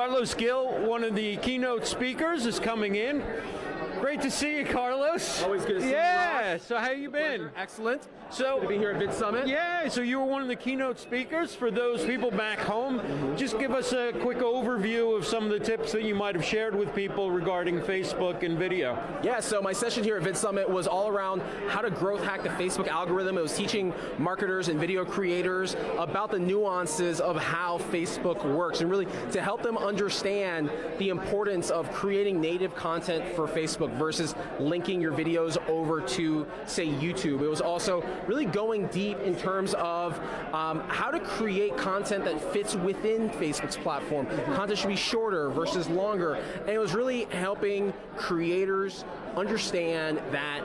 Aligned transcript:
Carlos 0.00 0.32
Gil, 0.32 0.66
one 0.88 1.04
of 1.04 1.14
the 1.14 1.36
keynote 1.36 1.86
speakers, 1.86 2.46
is 2.46 2.58
coming 2.58 2.94
in. 2.94 3.22
Great 3.98 4.20
to 4.20 4.30
see 4.30 4.58
you, 4.58 4.64
Carlos. 4.64 5.42
Always 5.42 5.64
good 5.64 5.74
to 5.74 5.80
see 5.80 5.90
yeah. 5.90 6.40
you. 6.40 6.46
Yeah. 6.52 6.56
So 6.58 6.78
how 6.78 6.90
you 6.90 7.10
been? 7.10 7.50
Excellent. 7.56 8.06
So 8.30 8.56
good 8.56 8.62
to 8.62 8.68
be 8.68 8.78
here 8.78 8.90
at 8.92 9.02
VidSummit. 9.02 9.48
Yeah. 9.48 9.88
So 9.88 10.02
you 10.02 10.20
were 10.20 10.26
one 10.26 10.42
of 10.42 10.48
the 10.48 10.56
keynote 10.56 10.98
speakers 10.98 11.54
for 11.54 11.70
those 11.70 12.04
people 12.04 12.30
back 12.30 12.58
home. 12.58 13.00
Mm-hmm. 13.00 13.36
Just 13.36 13.58
give 13.58 13.72
us 13.72 13.92
a 13.92 14.12
quick 14.20 14.38
overview 14.38 15.16
of 15.16 15.26
some 15.26 15.44
of 15.44 15.50
the 15.50 15.58
tips 15.58 15.92
that 15.92 16.04
you 16.04 16.14
might 16.14 16.34
have 16.34 16.44
shared 16.44 16.74
with 16.74 16.94
people 16.94 17.30
regarding 17.30 17.80
Facebook 17.80 18.42
and 18.42 18.58
video. 18.58 19.02
Yeah. 19.22 19.40
So 19.40 19.60
my 19.60 19.72
session 19.72 20.04
here 20.04 20.16
at 20.16 20.22
VidSummit 20.22 20.68
was 20.68 20.86
all 20.86 21.08
around 21.08 21.42
how 21.68 21.80
to 21.80 21.90
growth 21.90 22.22
hack 22.22 22.42
the 22.42 22.50
Facebook 22.50 22.88
algorithm. 22.88 23.38
It 23.38 23.42
was 23.42 23.56
teaching 23.56 23.92
marketers 24.18 24.68
and 24.68 24.78
video 24.78 25.04
creators 25.04 25.74
about 25.98 26.30
the 26.30 26.38
nuances 26.38 27.20
of 27.20 27.36
how 27.36 27.78
Facebook 27.78 28.44
works 28.54 28.80
and 28.80 28.90
really 28.90 29.06
to 29.32 29.40
help 29.40 29.62
them 29.62 29.76
understand 29.76 30.70
the 30.98 31.08
importance 31.08 31.70
of 31.70 31.90
creating 31.92 32.40
native 32.40 32.74
content 32.74 33.24
for 33.34 33.48
Facebook 33.48 33.79
versus 33.88 34.34
linking 34.58 35.00
your 35.00 35.12
videos 35.12 35.56
over 35.68 36.00
to, 36.00 36.46
say, 36.66 36.86
YouTube. 36.86 37.42
It 37.42 37.48
was 37.48 37.60
also 37.60 38.04
really 38.26 38.44
going 38.44 38.86
deep 38.88 39.18
in 39.20 39.36
terms 39.36 39.74
of 39.74 40.18
um, 40.52 40.80
how 40.88 41.10
to 41.10 41.20
create 41.20 41.76
content 41.76 42.24
that 42.24 42.40
fits 42.52 42.74
within 42.74 43.30
Facebook's 43.30 43.76
platform. 43.76 44.26
Content 44.54 44.78
should 44.78 44.88
be 44.88 44.96
shorter 44.96 45.50
versus 45.50 45.88
longer. 45.88 46.34
And 46.34 46.70
it 46.70 46.78
was 46.78 46.94
really 46.94 47.24
helping 47.24 47.92
creators 48.16 49.04
understand 49.36 50.18
that 50.30 50.62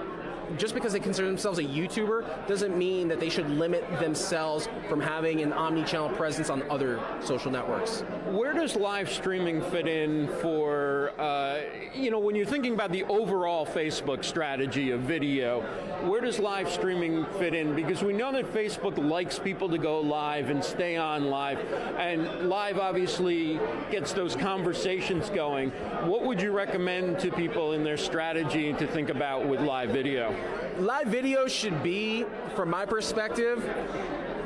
just 0.57 0.73
because 0.73 0.93
they 0.93 0.99
consider 0.99 1.27
themselves 1.27 1.59
a 1.59 1.63
YouTuber 1.63 2.47
doesn't 2.47 2.77
mean 2.77 3.07
that 3.07 3.19
they 3.19 3.29
should 3.29 3.49
limit 3.49 3.83
themselves 3.99 4.69
from 4.89 4.99
having 4.99 5.41
an 5.41 5.53
omni-channel 5.53 6.09
presence 6.09 6.49
on 6.49 6.63
other 6.69 6.99
social 7.21 7.51
networks. 7.51 8.01
Where 8.27 8.53
does 8.53 8.75
live 8.75 9.09
streaming 9.09 9.61
fit 9.61 9.87
in 9.87 10.27
for, 10.41 11.11
uh, 11.19 11.61
you 11.93 12.11
know, 12.11 12.19
when 12.19 12.35
you're 12.35 12.45
thinking 12.45 12.73
about 12.73 12.91
the 12.91 13.03
overall 13.05 13.65
Facebook 13.65 14.23
strategy 14.23 14.91
of 14.91 15.01
video, 15.01 15.61
where 16.03 16.21
does 16.21 16.39
live 16.39 16.69
streaming 16.69 17.25
fit 17.39 17.53
in? 17.53 17.75
Because 17.75 18.03
we 18.03 18.13
know 18.13 18.31
that 18.31 18.53
Facebook 18.53 18.97
likes 18.97 19.39
people 19.39 19.69
to 19.69 19.77
go 19.77 19.99
live 19.99 20.49
and 20.49 20.63
stay 20.63 20.97
on 20.97 21.25
live, 21.25 21.59
and 21.97 22.49
live 22.49 22.79
obviously 22.79 23.59
gets 23.91 24.13
those 24.13 24.35
conversations 24.35 25.29
going. 25.29 25.71
What 26.05 26.23
would 26.23 26.41
you 26.41 26.51
recommend 26.51 27.19
to 27.19 27.31
people 27.31 27.73
in 27.73 27.83
their 27.83 27.97
strategy 27.97 28.73
to 28.73 28.87
think 28.87 29.09
about 29.09 29.47
with 29.47 29.61
live 29.61 29.89
video? 29.89 30.34
Live 30.79 31.07
video 31.07 31.47
should 31.47 31.81
be, 31.81 32.25
from 32.55 32.69
my 32.69 32.85
perspective, 32.85 33.63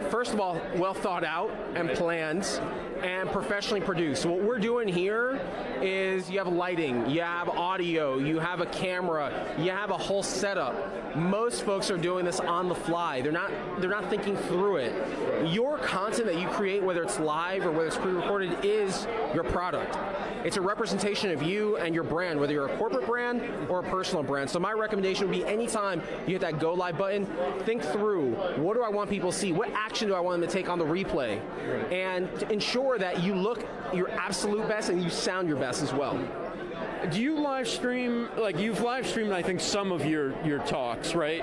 first 0.10 0.34
of 0.34 0.40
all, 0.40 0.62
well 0.76 0.94
thought 0.94 1.24
out 1.24 1.52
and 1.76 1.90
planned 1.92 2.46
and 3.04 3.30
professionally 3.30 3.82
produced. 3.82 4.26
What 4.26 4.42
we're 4.42 4.60
doing 4.60 4.88
here 4.88 5.40
is 5.82 6.30
you 6.30 6.38
have 6.40 6.48
lighting, 6.48 7.10
you 7.10 7.22
have 7.22 7.50
audio, 7.50 8.18
you 8.18 8.40
have 8.40 8.62
a 8.62 8.66
camera, 8.66 9.56
you 9.58 9.72
have 9.72 9.92
a 9.92 9.98
whole 9.98 10.24
setup. 10.24 11.16
Most 11.16 11.64
folks 11.64 11.90
are 11.90 11.98
doing 11.98 12.26
this 12.26 12.40
on 12.40 12.68
the 12.68 12.76
fly. 12.76 13.22
They're 13.22 13.32
not 13.32 13.52
they're 13.80 13.90
not 13.90 14.10
thinking 14.10 14.36
through 14.36 14.78
it. 14.78 15.48
Your 15.48 15.78
content 15.78 16.26
that 16.26 16.40
you 16.40 16.48
create, 16.50 16.84
whether 16.84 17.04
it's 17.04 17.20
live 17.20 17.66
or 17.66 17.72
whether 17.72 17.88
it's 17.88 17.98
pre-recorded, 17.98 18.64
is 18.64 19.08
your 19.34 19.44
product. 19.44 19.98
It's 20.44 20.58
a 20.58 20.62
representation 20.62 21.32
of 21.32 21.44
you 21.44 21.78
and 21.78 21.94
your 21.94 22.04
brand, 22.04 22.40
whether 22.40 22.54
you're 22.54 22.68
a 22.68 22.78
corporate 22.78 23.06
brand 23.06 23.42
or 23.70 23.80
a 23.80 23.84
personal 23.84 24.24
brand. 24.24 24.50
So 24.50 24.60
my 24.60 24.72
recommendation 24.72 25.28
would 25.28 25.36
be 25.36 25.46
anytime 25.46 26.02
you 26.26 26.34
hit 26.34 26.42
that 26.42 26.60
go 26.60 26.74
live 26.74 26.98
button, 26.98 27.26
think 27.66 27.84
through 27.84 28.36
what 28.56 28.76
do 28.76 28.84
I 28.84 28.90
want 28.90 29.10
people 29.10 29.32
to 29.32 29.38
see? 29.38 29.52
What 29.52 29.70
do 29.94 30.14
I 30.14 30.20
want 30.20 30.42
them 30.42 30.50
to 30.50 30.54
take 30.54 30.70
on 30.70 30.80
the 30.80 30.86
replay? 30.86 31.42
And 31.92 32.30
ensure 32.52 32.98
that 33.00 33.24
you 33.24 33.36
look 33.36 33.66
your 33.94 34.10
absolute 34.12 34.68
best 34.68 34.90
and 34.90 35.04
you 35.04 35.10
sound 35.10 35.48
your 35.48 35.58
best 35.58 35.82
as 35.82 35.94
well 35.94 36.18
do 37.12 37.22
you 37.22 37.40
live 37.40 37.68
stream 37.68 38.30
like 38.38 38.58
you've 38.60 38.82
live 38.82 39.08
streamed 39.08 39.32
i 39.32 39.42
think 39.42 39.60
some 39.60 39.92
of 39.92 40.06
your 40.06 40.34
your 40.46 40.60
talks 40.60 41.16
right? 41.16 41.42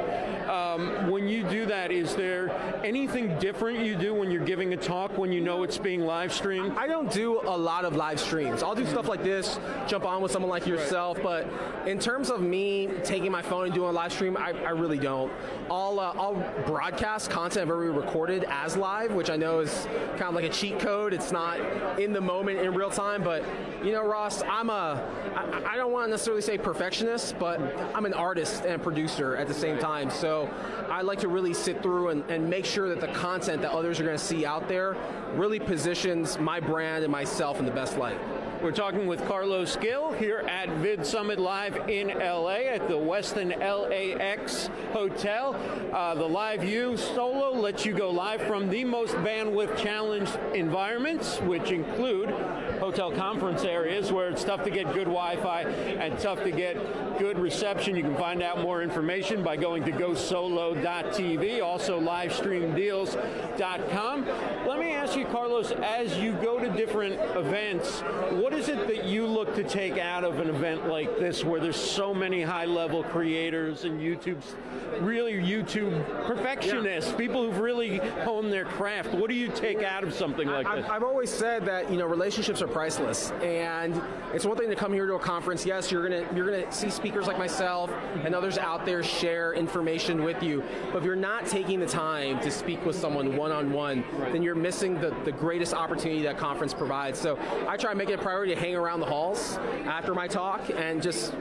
Um, 0.48 1.10
when 1.10 1.28
you 1.28 1.42
do 1.44 1.66
that 1.66 1.90
is 1.90 2.14
there 2.14 2.50
anything 2.84 3.38
different 3.38 3.80
you 3.80 3.96
do 3.96 4.14
when 4.14 4.30
you're 4.30 4.44
giving 4.44 4.72
a 4.72 4.76
talk 4.76 5.16
when 5.16 5.32
you 5.32 5.40
know 5.40 5.62
it's 5.62 5.78
being 5.78 6.00
live 6.00 6.32
streamed? 6.32 6.76
I 6.76 6.86
don't 6.86 7.10
do 7.10 7.40
a 7.40 7.56
lot 7.56 7.84
of 7.84 7.96
live 7.96 8.20
streams. 8.20 8.62
I'll 8.62 8.74
do 8.74 8.86
stuff 8.86 9.08
like 9.08 9.22
this 9.22 9.58
jump 9.86 10.04
on 10.04 10.22
with 10.22 10.32
someone 10.32 10.50
like 10.50 10.66
yourself 10.66 11.18
but 11.22 11.46
in 11.86 11.98
terms 11.98 12.30
of 12.30 12.40
me 12.40 12.88
taking 13.04 13.30
my 13.30 13.42
phone 13.42 13.66
and 13.66 13.74
doing 13.74 13.88
a 13.88 13.92
live 13.92 14.12
stream 14.12 14.36
i, 14.36 14.50
I 14.50 14.70
really 14.70 14.98
don't. 14.98 15.32
I'll, 15.70 15.98
uh, 15.98 16.12
I'll 16.16 16.64
broadcast 16.66 17.30
content 17.30 17.70
already 17.70 17.90
recorded 17.90 18.44
as 18.48 18.76
live 18.76 19.12
which 19.12 19.30
i 19.30 19.36
know 19.36 19.60
is 19.60 19.86
kind 20.10 20.24
of 20.24 20.34
like 20.34 20.44
a 20.44 20.50
cheat 20.50 20.78
code. 20.78 21.12
It's 21.12 21.32
not 21.32 21.60
in 21.98 22.12
the 22.12 22.20
moment 22.20 22.58
in 22.60 22.74
real 22.74 22.90
time 22.90 23.22
but 23.22 23.44
you 23.84 23.92
know 23.92 24.04
ross 24.04 24.42
i'm 24.48 24.70
a 24.70 25.04
I, 25.34 25.45
I 25.52 25.76
don't 25.76 25.92
want 25.92 26.06
to 26.06 26.10
necessarily 26.10 26.42
say 26.42 26.58
perfectionist, 26.58 27.38
but 27.38 27.60
I'm 27.94 28.06
an 28.06 28.14
artist 28.14 28.64
and 28.64 28.74
a 28.74 28.78
producer 28.78 29.36
at 29.36 29.48
the 29.48 29.54
same 29.54 29.78
time. 29.78 30.10
So 30.10 30.50
I 30.88 31.02
like 31.02 31.20
to 31.20 31.28
really 31.28 31.54
sit 31.54 31.82
through 31.82 32.08
and, 32.08 32.30
and 32.30 32.48
make 32.48 32.64
sure 32.64 32.88
that 32.88 33.00
the 33.00 33.08
content 33.08 33.62
that 33.62 33.72
others 33.72 34.00
are 34.00 34.04
going 34.04 34.16
to 34.16 34.24
see 34.24 34.44
out 34.46 34.68
there 34.68 34.96
really 35.34 35.58
positions 35.58 36.38
my 36.38 36.60
brand 36.60 37.04
and 37.04 37.12
myself 37.12 37.58
in 37.58 37.64
the 37.64 37.70
best 37.70 37.96
light. 37.96 38.18
We're 38.62 38.72
talking 38.72 39.06
with 39.06 39.22
Carlos 39.26 39.76
Gil 39.76 40.12
here 40.12 40.38
at 40.38 40.68
VidSummit 40.68 41.36
Live 41.36 41.90
in 41.90 42.08
LA 42.08 42.70
at 42.70 42.88
the 42.88 42.94
Westin 42.94 43.50
LAX 43.58 44.70
Hotel. 44.92 45.54
Uh, 45.92 46.14
the 46.14 46.26
LiveU 46.26 46.98
Solo 46.98 47.52
lets 47.52 47.84
you 47.84 47.92
go 47.92 48.10
live 48.10 48.40
from 48.42 48.70
the 48.70 48.84
most 48.84 49.14
bandwidth 49.16 49.76
challenged 49.76 50.38
environments, 50.54 51.38
which 51.42 51.70
include 51.70 52.30
hotel 52.78 53.12
conference 53.12 53.64
areas 53.64 54.10
where 54.12 54.30
it's 54.30 54.44
tough 54.44 54.64
to 54.64 54.70
get 54.70 54.86
good 54.94 55.04
Wi-Fi 55.04 55.60
and 55.62 56.18
tough 56.18 56.42
to 56.42 56.50
get 56.50 56.78
good 57.18 57.38
reception. 57.38 57.94
You 57.96 58.02
can 58.02 58.16
find 58.16 58.42
out 58.42 58.62
more 58.62 58.82
information 58.82 59.42
by 59.42 59.56
going 59.56 59.84
to 59.84 59.92
gosolo.tv, 59.92 61.62
also 61.62 61.98
livestreamdeals.com. 62.00 64.26
Let 64.66 64.78
me 64.78 64.92
ask 64.92 65.16
you, 65.16 65.24
Carlos, 65.26 65.72
as 65.72 66.16
you 66.18 66.32
go 66.32 66.58
to 66.58 66.70
different 66.70 67.20
events, 67.36 68.00
what 68.46 68.54
is 68.56 68.68
it 68.68 68.86
that 68.86 69.04
you 69.04 69.26
look 69.26 69.54
to 69.54 69.64
take 69.64 69.98
out 69.98 70.24
of 70.24 70.38
an 70.40 70.48
event 70.48 70.88
like 70.88 71.18
this 71.18 71.44
where 71.44 71.60
there's 71.60 71.76
so 71.76 72.14
many 72.14 72.42
high-level 72.42 73.04
creators 73.04 73.84
and 73.84 74.00
YouTube's 74.00 74.54
really 75.00 75.34
YouTube 75.34 76.04
perfectionists, 76.26 77.10
yeah. 77.10 77.16
people 77.16 77.44
who've 77.44 77.58
really 77.58 77.98
honed 78.24 78.52
their 78.52 78.64
craft? 78.64 79.12
What 79.12 79.28
do 79.28 79.36
you 79.36 79.48
take 79.48 79.82
out 79.82 80.04
of 80.04 80.14
something 80.14 80.48
like 80.48 80.66
I, 80.66 80.76
this? 80.76 80.90
I've 80.90 81.02
always 81.02 81.30
said 81.30 81.64
that 81.66 81.90
you 81.90 81.98
know 81.98 82.06
relationships 82.06 82.62
are 82.62 82.68
priceless, 82.68 83.30
and 83.42 84.00
it's 84.32 84.44
one 84.44 84.56
thing 84.56 84.70
to 84.70 84.76
come 84.76 84.92
here 84.92 85.06
to 85.06 85.14
a 85.14 85.18
conference. 85.18 85.66
Yes, 85.66 85.90
you're 85.90 86.08
gonna 86.08 86.26
you're 86.34 86.50
gonna 86.50 86.72
see 86.72 86.90
speakers 86.90 87.26
like 87.26 87.38
myself 87.38 87.92
and 88.24 88.34
others 88.34 88.58
out 88.58 88.86
there 88.86 89.02
share 89.02 89.52
information 89.54 90.22
with 90.22 90.42
you, 90.42 90.62
but 90.92 90.98
if 90.98 91.04
you're 91.04 91.16
not 91.16 91.46
taking 91.46 91.80
the 91.80 91.86
time 91.86 92.40
to 92.40 92.50
speak 92.50 92.84
with 92.84 92.96
someone 92.96 93.36
one 93.36 93.52
on 93.52 93.72
one, 93.72 94.04
then 94.32 94.42
you're 94.42 94.54
missing 94.54 95.00
the, 95.00 95.14
the 95.24 95.32
greatest 95.32 95.74
opportunity 95.74 96.22
that 96.22 96.38
conference 96.38 96.72
provides. 96.72 97.18
So 97.18 97.38
I 97.68 97.76
try 97.76 97.92
to 97.92 97.96
make 97.96 98.08
it 98.08 98.14
a 98.14 98.22
priority 98.22 98.35
to 98.44 98.54
hang 98.54 98.74
around 98.74 99.00
the 99.00 99.06
halls 99.06 99.58
after 99.86 100.14
my 100.14 100.26
talk 100.28 100.68
and 100.74 101.02
just 101.02 101.32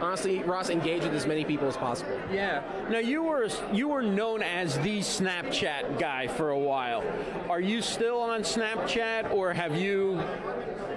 honestly, 0.00 0.42
Ross, 0.42 0.70
engage 0.70 1.02
with 1.02 1.14
as 1.14 1.26
many 1.26 1.44
people 1.44 1.68
as 1.68 1.76
possible. 1.76 2.18
Yeah. 2.32 2.62
Now 2.88 2.98
you 2.98 3.22
were 3.22 3.48
you 3.72 3.88
were 3.88 4.02
known 4.02 4.42
as 4.42 4.78
the 4.78 5.00
Snapchat 5.00 5.98
guy 5.98 6.26
for 6.26 6.50
a 6.50 6.58
while. 6.58 7.04
Are 7.48 7.60
you 7.60 7.82
still 7.82 8.20
on 8.20 8.42
Snapchat, 8.42 9.32
or 9.32 9.52
have 9.52 9.76
you 9.76 10.22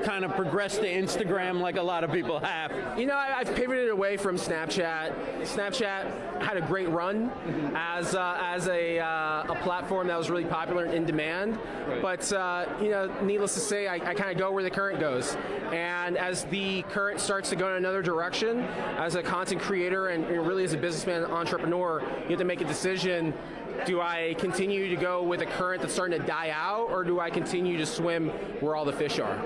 kind 0.03 0.25
of 0.25 0.35
progressed 0.35 0.81
to 0.81 0.87
Instagram 0.87 1.59
like 1.59 1.77
a 1.77 1.81
lot 1.81 2.03
of 2.03 2.11
people 2.11 2.39
have? 2.39 2.99
You 2.99 3.05
know, 3.05 3.15
I, 3.15 3.43
have 3.43 3.55
pivoted 3.55 3.89
away 3.89 4.17
from 4.17 4.37
Snapchat. 4.37 5.41
Snapchat 5.41 6.41
had 6.41 6.57
a 6.57 6.61
great 6.61 6.89
run 6.89 7.31
as 7.75 8.15
uh, 8.15 8.37
as 8.41 8.67
a, 8.67 8.99
uh, 8.99 9.43
a 9.49 9.57
platform 9.63 10.07
that 10.07 10.17
was 10.17 10.29
really 10.29 10.45
popular 10.45 10.85
and 10.85 10.93
in 10.93 11.05
demand. 11.05 11.57
Right. 11.87 12.01
But 12.01 12.31
uh, 12.33 12.65
you 12.81 12.89
know, 12.89 13.11
needless 13.21 13.53
to 13.55 13.59
say, 13.59 13.87
I, 13.87 13.95
I 13.95 14.13
kind 14.13 14.31
of 14.31 14.37
go 14.37 14.51
where 14.51 14.63
the 14.63 14.71
current 14.71 14.99
goes. 14.99 15.35
And 15.71 16.17
as 16.17 16.45
the 16.45 16.83
current 16.83 17.19
starts 17.19 17.49
to 17.49 17.55
go 17.55 17.69
in 17.69 17.75
another 17.75 18.01
direction, 18.01 18.59
as 18.97 19.15
a 19.15 19.23
content 19.23 19.61
creator 19.61 20.09
and 20.09 20.25
really 20.45 20.63
as 20.63 20.73
a 20.73 20.77
businessman 20.77 21.25
entrepreneur, 21.25 22.01
you 22.23 22.29
have 22.29 22.39
to 22.39 22.45
make 22.45 22.61
a 22.61 22.65
decision 22.65 23.33
do 23.85 24.01
I 24.01 24.35
continue 24.37 24.89
to 24.89 24.95
go 24.95 25.23
with 25.23 25.41
a 25.41 25.45
current 25.45 25.81
that's 25.81 25.93
starting 25.93 26.19
to 26.19 26.25
die 26.25 26.51
out, 26.53 26.89
or 26.89 27.03
do 27.03 27.19
I 27.19 27.29
continue 27.29 27.77
to 27.77 27.85
swim 27.85 28.29
where 28.59 28.75
all 28.75 28.85
the 28.85 28.93
fish 28.93 29.19
are? 29.19 29.37